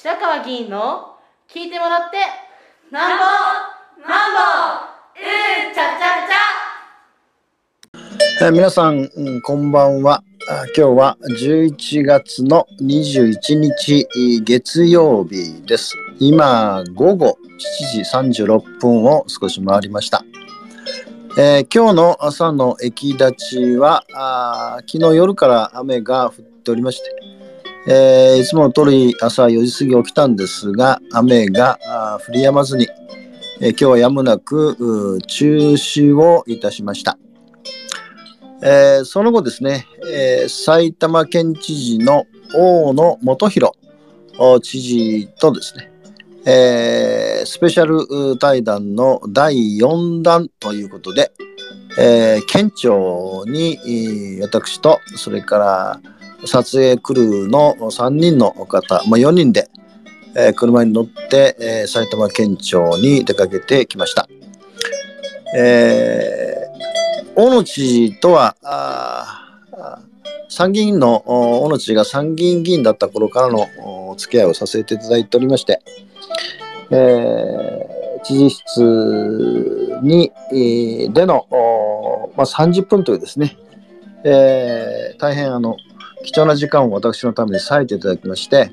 [0.00, 1.16] 白川議員の
[1.52, 2.18] 聞いてもらって
[2.92, 3.24] なんぼ
[4.08, 4.38] なんぼ
[5.18, 6.28] うんちゃちゃ
[8.38, 10.22] ちゃ、皆さん、うん、こんばんは。
[10.76, 14.06] 今日は11月の21日
[14.44, 15.96] 月曜日です。
[16.20, 17.36] 今午後
[17.92, 20.24] 7時36分を少し回りました。
[21.36, 27.37] えー、今日の朝の駅立ちはあ昨日夜から雨が降っておりまして、
[27.90, 31.78] えー、いつもの通り朝4時過ぎ起きたんですが雨が
[32.28, 32.86] 降り止まずに、
[33.62, 37.16] えー、今日はやむなく中止をいたしました、
[38.62, 43.72] えその後ですね、え埼玉県知事の大野元弘
[44.60, 45.90] 知事とですね
[46.44, 51.32] えー、スペシャル対談の第4弾ということで、
[51.98, 59.68] え、県庁に私とそれから撮影クルーの3人の方、まあ、4人で、
[60.36, 64.28] えー、車に乗って、えー、埼玉県庁に出かけてきました。
[65.56, 68.56] えー、大野知事とは
[70.48, 73.66] 参議院の大野知事が参議院議員だった頃からの
[74.10, 75.82] お付き合いをさせていただいておりまして、
[76.90, 81.46] えー、知事室に、えー、での、
[82.36, 83.56] まあ、30分というですね、
[84.24, 85.76] えー、大変あの
[86.24, 88.70] 貴重な時間を私のために割いていただきまして、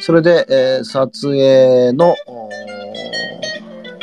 [0.00, 2.14] それで、えー、撮影の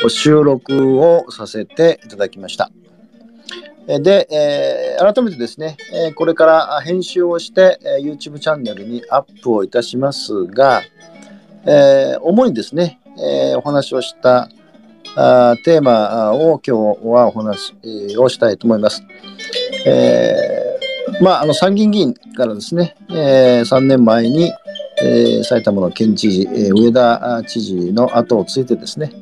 [0.08, 2.70] 収録をさせていただきました。
[3.86, 10.82] で、えー、改めてですね、えこれから編集をして、え YouTube チャンネルにアップをいたしますが、
[11.64, 14.48] えー、主にですね、えー、お話をした
[15.16, 17.74] あテーマを今日はお話
[18.16, 19.02] をしたいと思います。
[19.84, 20.69] えー、
[21.20, 24.52] まあ、あの参議院議員からですね、えー、3年前に、
[25.02, 29.12] えー、埼玉の県知事、えー、上田知事の後をついてですね、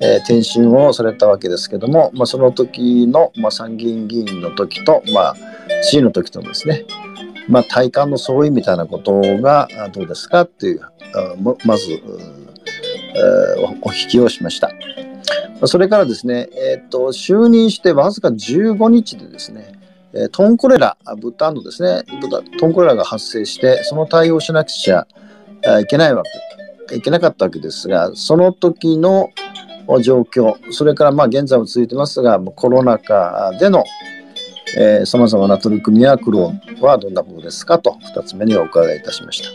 [0.00, 5.36] えー、転身をされたわけですけども、まあ、その時の、まあ、参議院議員の時と、まあ、
[5.82, 6.84] 知事の時とですね、
[7.48, 10.80] まあ、体感の相違みたいなことがどうですかっていう、
[11.64, 12.02] まず、
[13.82, 14.70] お引きをしました。
[15.66, 19.72] それからですね、えーと、就任してわずか15日でですね、
[20.30, 25.06] トンコレラ、豚のですね、豚トンコレラが発生して、その対応しなくちゃ
[25.80, 26.22] いけないわ
[26.88, 29.30] け、いけなかったわけですが、その時の
[30.02, 33.84] 状況、それからまあ現在も続いてますが、コロナ禍での
[35.04, 37.78] さまざまな取り組みや苦労はどんなものですか？
[37.78, 39.48] と2つ目にお伺いいたしました。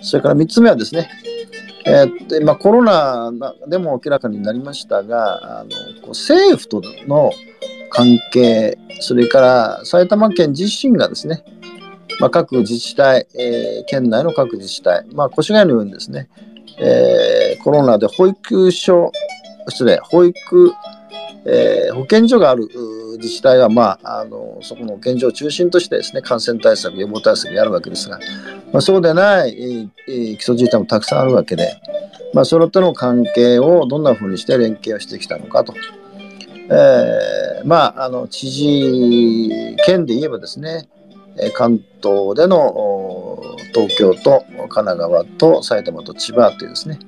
[0.00, 1.08] それから3つ目はですね、
[1.86, 3.30] えー、まあ、コロナ
[3.68, 7.30] でも明らかになりましたが、あの政府との
[7.94, 11.44] 関係、それから埼玉県自身がですね、
[12.20, 16.28] まあ、各自治体、えー、県内の各自治体、まあ、越谷のようにですね、
[16.78, 19.12] えー、コロナで保育所、
[19.68, 20.72] 失礼、保育、
[21.46, 22.68] えー、保健所がある
[23.18, 28.18] 自治体は、まあ、あのそこの現状を中心としてですね感染対策、予防対策をやるわけですが、
[28.72, 31.80] まあ、そうでない、えー、基礎自治体もたくさんあるわけで、
[32.32, 35.74] まあ、それとの関係をどんなふうにして連携をしてきたのかと。
[36.70, 40.88] えー、まあ、あの知事県で言えばですね
[41.54, 46.98] 関東での東京と神奈川と埼玉と千葉というですね、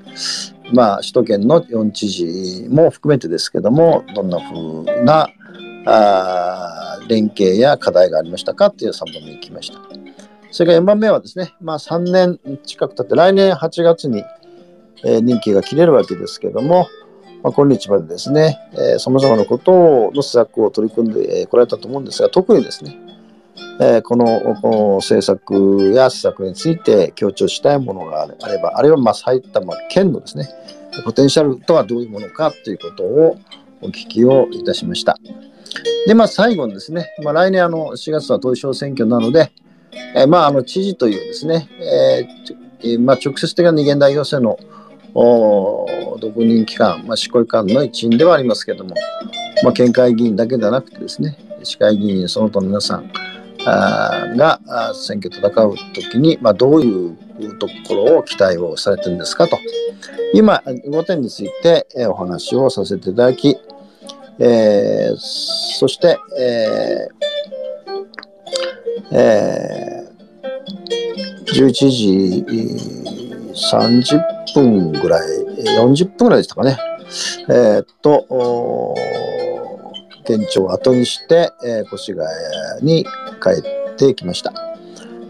[0.73, 5.29] まあ、首都圏の4知事も含めてですけどもどんなふうな
[5.87, 9.79] あ連携や課題がありましたかという3番目に来ました。
[10.51, 14.25] それから4番目はですね、まあ、3年近く経って来年8月に、
[15.05, 16.89] えー、任期が切れるわけですけども、
[17.47, 18.59] まあ、今日までですね、
[18.99, 22.99] さまざまなことの施策を取り組んでこられたと思うんですが、特にですね、
[23.81, 30.49] えー、このこの政策や施策について強調したいものがあれば、あるいはまあ埼玉県のですね、
[31.05, 33.39] ポテンシャルとはどういうものかということを
[33.81, 35.17] お聞きをいたしました。
[36.09, 39.53] で、まあ、最後にですね、まあ、来年あの4月は統一選挙なので、
[40.17, 41.69] えー、まあ、あの知事というですね、
[42.83, 44.59] えーまあ、直接的な二元代表制の
[45.17, 48.95] 独任機関、まあ、執行機関の一員ではありますけれども、
[49.63, 53.11] まあ、県会議員だけではなくてですね、市会議員その他の皆さん
[54.37, 54.61] が
[54.95, 57.17] 選挙戦う時に、まあ、どういう
[57.59, 59.59] ところを期待をされてるんですかと。
[60.35, 63.57] 今、5点についてお話をさせていただき、
[64.39, 67.17] えー、そして、えー
[69.13, 72.45] えー、11時
[73.57, 75.29] 30分ぐらい、
[75.79, 76.79] 40分ぐらいでしたかね。
[77.49, 78.95] えー、っと、
[80.25, 83.05] 県庁を後にして、えー、越谷に
[83.43, 84.53] 帰ってきました。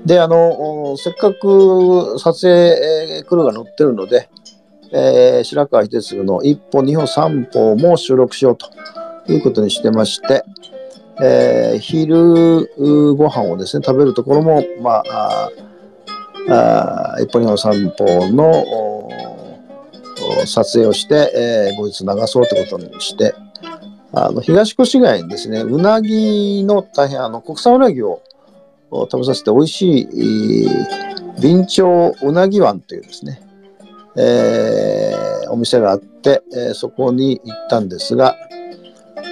[0.04, 4.28] で、あの、せっかく撮影クルーが乗ってるので、
[4.92, 10.44] えー、白川秀次の一歩、二歩、三歩も収録しようということにしてまして、
[11.20, 15.50] えー、昼ご飯をですね、食べるところも、まあ、あ
[16.48, 18.64] あ一歩、二歩、三歩の
[20.46, 23.34] 撮影をして、えー、後日流そうということにして、
[24.12, 28.22] あの東越谷にですね、うなぎの大変あの国産うなぎを
[28.90, 30.68] 食べさせて美味しい、
[31.38, 33.42] 備長うなぎ湾というですね、
[34.16, 38.36] えー、お店があって、えー、そこに行ったんですが、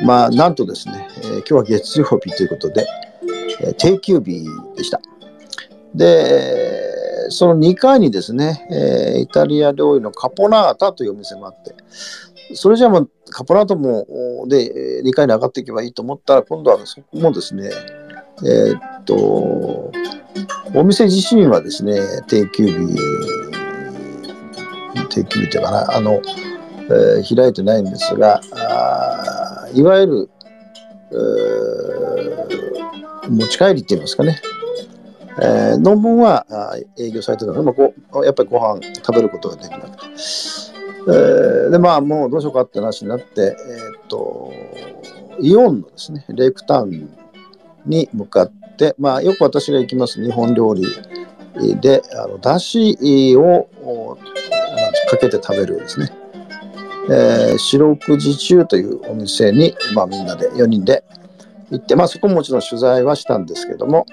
[0.05, 2.87] まあ、なんとですね、えー、今日は月曜日ということで、
[3.61, 4.45] えー、定休日
[4.77, 5.01] でした。
[5.95, 6.74] で、
[7.31, 11.75] その2階にですね、えー、イタリア料理のカポナータというお店もあって、
[12.55, 14.07] それじゃあもうカポナータも
[14.49, 17.71] で2階に上がっていけばいいと思ったら、今度はそこもですね、
[18.43, 19.15] えー、っと、
[20.75, 22.97] お店自身はですね、定休日、
[25.09, 26.21] 定休日というかな、あの、
[26.87, 30.31] えー、開いてないんですが、あいわゆる、
[31.13, 34.41] えー、持ち帰りって言いますかね、
[35.41, 36.47] えー、の分は
[36.99, 39.97] 営業されてたので、まあ、こやっぱりご飯食べることができなくて、
[41.09, 44.53] えー、でまあもうどうしようかって話になって、えー、っと
[45.41, 47.11] イオンのですねレイクタウン
[47.87, 50.85] に向かって、まあ、よく私が行きます日本料理
[51.81, 52.97] であのだし
[53.37, 54.19] を
[55.11, 56.11] かけて食べるですね、
[57.11, 61.05] えー、四六時中というお店に、まあ、みんなで4人で
[61.71, 64.07] 行って、まあ、そこももちろん取材はしたんですけども、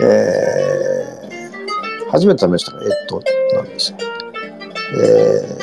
[0.00, 3.22] えー、初めて食べましたのが、えっと、
[3.54, 3.98] なんですよ。
[4.94, 5.58] え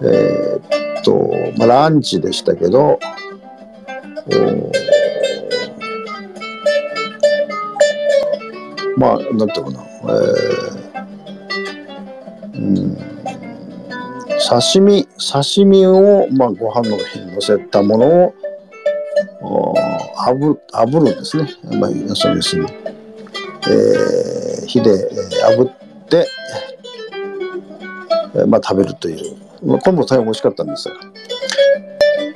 [0.00, 2.98] ー、えー、っと、まあ、ランチでしたけど、
[4.26, 4.72] お
[8.96, 12.96] まあ、なんていうかな、えー、うん、
[14.48, 18.34] 刺身、刺身を、まあ、ご飯の上に乗せたもの
[19.40, 19.74] を、
[20.24, 21.48] あぶ炙るんですね。
[21.78, 22.66] まあ、そうですね。
[23.68, 26.28] えー、火で炙って、
[28.34, 29.36] えー、まあ、食べるという。
[29.64, 30.94] まあ、これも大変美味しかったんですが。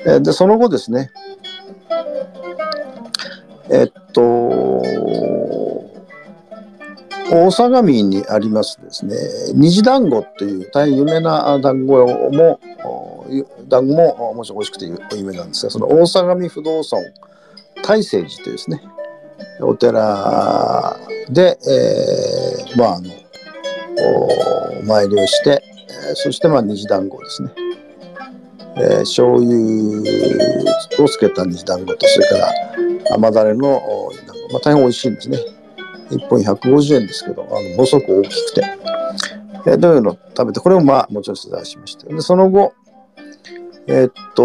[0.06, 1.12] えー、で、その後ですね、
[3.70, 4.22] えっと、
[7.30, 9.16] 大相模にありますですね、
[9.54, 12.60] 虹団子っていう大変有名な団子も、
[13.68, 17.00] 団子ももちろん美味しくて有名なんですが、その大相模不動尊
[17.86, 18.82] 大聖寺というですね、
[19.60, 20.96] お寺
[21.30, 23.10] で、えー、まあ、あの、
[24.80, 25.62] お参りをして、
[26.08, 27.50] えー、そしてまあ虹団子ですね。
[28.78, 33.80] えー、醤油をつけた虹団子と、それから甘だれの
[34.26, 35.38] 団子、まあ、大変美味しいんですね。
[36.10, 38.64] 1本150円ですけど、あの、細く大きくて、
[39.66, 42.06] えー、どういうのを食べて、これもまあ、もちろん取材しました。
[42.06, 42.74] で、その後、
[43.86, 44.44] えー、っと、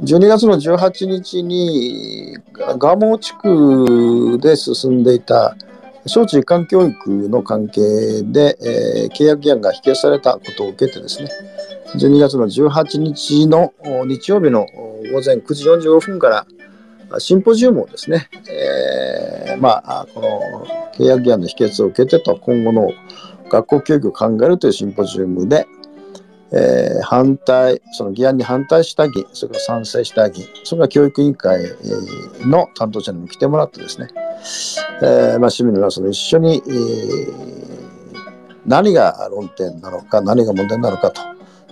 [0.00, 5.56] 12月の18日に蒲生地区で進んでいた
[6.06, 11.30] 小中一貫教育の関係で、えー、契約議案が否決されたことを受けてですね
[11.96, 13.72] 12月の18日の
[14.06, 14.66] 日曜日の
[15.12, 16.46] 午前9時45分から
[17.18, 22.90] シンポジウムをですね、えー、まあ、この契約議案の否決を受けてと今後の
[23.50, 25.66] 学校教育を考えるというシンポジウムで、
[26.50, 31.60] えー、反対、その議案に反対した議員、それから賛成した議員、それから教育委員会
[32.40, 34.08] の担当者にも来てもらってですね、
[35.02, 37.34] えーまあ、市民の皆さんと一緒に、えー、
[38.66, 41.20] 何が論点なのか、何が問題なのかと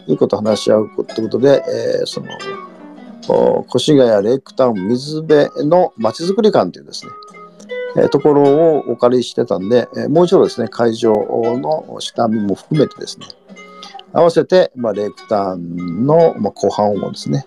[0.06, 1.64] いうことを話し合うということで、
[2.00, 2.28] えー、その
[3.75, 7.12] 越谷レイクタウン水辺のまちづくり館というですね、
[7.97, 13.26] えー、ところをお借りしてたんで、えー、もう一度ですね、会場の下見も含めてですね、
[14.13, 17.45] 合わせて、まあ、レクターンの、まあ、後半をですね、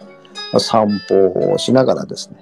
[0.51, 2.37] まあ、散歩をしながらですね、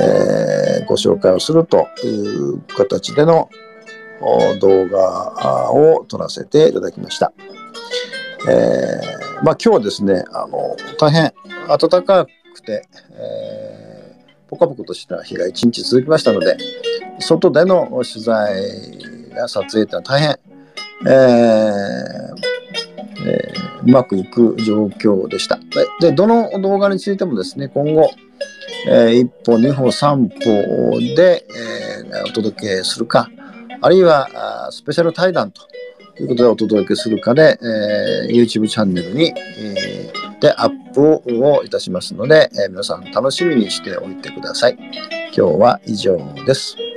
[0.00, 3.48] えー、ご紹介をするという形での
[4.60, 7.32] 動画を撮らせていただきました。
[8.48, 11.32] えー、まあ、今日はですね、あの大変
[11.68, 16.56] 暖かくて、えー、ポカポカとした日が一日続きましたので、
[17.20, 20.30] 外での取材や撮影というのは大変、
[21.06, 22.58] えー
[23.26, 25.58] えー、うまくいく状況でした。
[26.00, 28.10] で、どの動画についてもですね、今後、
[28.88, 33.28] えー、1歩、2歩、3歩で、えー、お届けするか、
[33.80, 35.62] あるいはスペシャル対談と
[36.20, 44.76] いうことでお届けするかで、えー、YouTube チャンネルに、えー、でアップをいたしますので、えー、皆さん楽しみにしておいてください。
[45.36, 46.87] 今日は以上です。